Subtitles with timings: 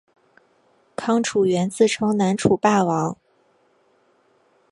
[0.95, 3.15] 康楚元自称南楚霸王。